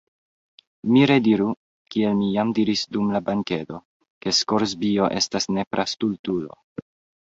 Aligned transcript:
Mi 0.95 1.03
rediru, 1.11 1.49
kiel 1.97 2.17
mi 2.23 2.31
jam 2.39 2.55
diris 2.61 2.83
dum 2.97 3.13
la 3.19 3.23
bankedo, 3.31 3.81
ke 4.23 4.37
Skorzbio 4.43 5.15
estas 5.23 5.51
nepra 5.57 5.91
stultulo. 5.97 6.65